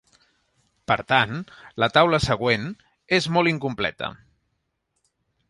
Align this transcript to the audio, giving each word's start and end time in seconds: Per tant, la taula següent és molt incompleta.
Per 0.91 0.95
tant, 1.11 1.43
la 1.83 1.89
taula 1.97 2.21
següent 2.29 2.65
és 3.19 3.29
molt 3.37 3.53
incompleta. 3.53 4.11